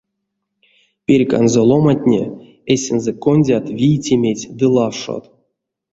Перьканзо 1.05 1.61
ломантне 1.69 2.23
эсензэ 2.73 3.11
кондят 3.23 3.65
вийтеметь 3.77 4.49
ды 4.57 4.65
лавшот. 4.75 5.23